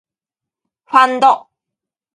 [0.87, 1.49] ファンド